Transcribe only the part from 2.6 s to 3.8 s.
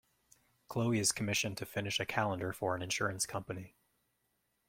an insurance company.